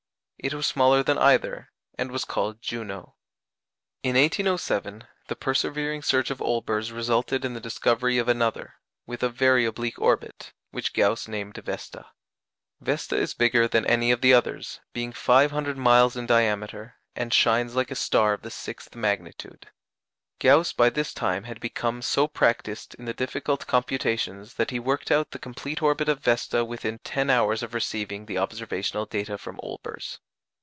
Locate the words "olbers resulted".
6.41-7.45